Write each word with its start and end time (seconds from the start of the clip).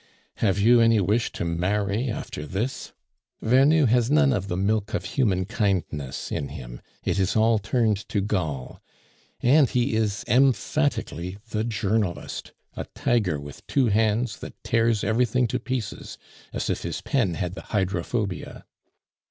Have 0.37 0.57
you 0.57 0.81
any 0.81 0.99
wish 0.99 1.31
to 1.33 1.45
marry 1.45 2.09
after 2.09 2.47
this? 2.47 2.91
Vernou 3.43 3.85
has 3.87 4.09
none 4.09 4.33
of 4.33 4.47
the 4.47 4.57
milk 4.57 4.95
of 4.95 5.05
human 5.05 5.45
kindness 5.45 6.31
in 6.31 6.47
him, 6.47 6.81
it 7.03 7.19
is 7.19 7.35
all 7.35 7.59
turned 7.59 7.97
to 8.09 8.19
gall; 8.19 8.81
and 9.41 9.69
he 9.69 9.93
is 9.93 10.25
emphatically 10.27 11.37
the 11.51 11.63
Journalist, 11.63 12.51
a 12.75 12.85
tiger 12.95 13.39
with 13.39 13.67
two 13.67 13.89
hands 13.89 14.39
that 14.39 14.55
tears 14.63 15.03
everything 15.03 15.45
to 15.49 15.59
pieces, 15.59 16.17
as 16.51 16.67
if 16.71 16.81
his 16.81 17.01
pen 17.01 17.35
had 17.35 17.53
the 17.53 17.61
hydrophobia." 17.69 18.65